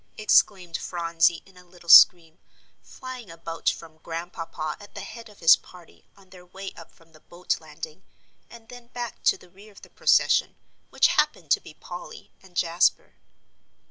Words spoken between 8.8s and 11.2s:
back to the rear of the procession, which